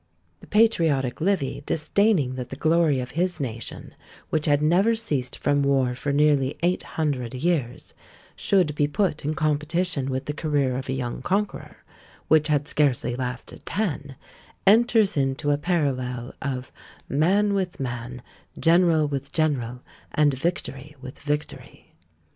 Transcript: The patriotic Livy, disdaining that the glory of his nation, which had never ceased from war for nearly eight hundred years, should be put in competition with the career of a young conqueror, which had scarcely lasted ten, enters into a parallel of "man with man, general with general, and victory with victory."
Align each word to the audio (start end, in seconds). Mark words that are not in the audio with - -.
The 0.39 0.47
patriotic 0.47 1.21
Livy, 1.21 1.61
disdaining 1.63 2.33
that 2.33 2.49
the 2.49 2.55
glory 2.55 2.99
of 2.99 3.11
his 3.11 3.39
nation, 3.39 3.93
which 4.31 4.47
had 4.47 4.59
never 4.59 4.95
ceased 4.95 5.37
from 5.37 5.61
war 5.61 5.93
for 5.93 6.11
nearly 6.11 6.57
eight 6.63 6.81
hundred 6.81 7.35
years, 7.35 7.93
should 8.35 8.73
be 8.73 8.87
put 8.87 9.23
in 9.23 9.35
competition 9.35 10.09
with 10.09 10.25
the 10.25 10.33
career 10.33 10.75
of 10.75 10.89
a 10.89 10.93
young 10.93 11.21
conqueror, 11.21 11.83
which 12.29 12.47
had 12.47 12.67
scarcely 12.67 13.15
lasted 13.15 13.63
ten, 13.63 14.15
enters 14.65 15.17
into 15.17 15.51
a 15.51 15.57
parallel 15.59 16.33
of 16.41 16.71
"man 17.07 17.53
with 17.53 17.79
man, 17.79 18.23
general 18.59 19.07
with 19.07 19.31
general, 19.31 19.81
and 20.15 20.33
victory 20.33 20.95
with 20.99 21.19
victory." 21.19 21.93